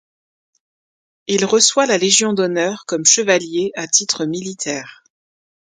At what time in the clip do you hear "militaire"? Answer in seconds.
4.25-5.03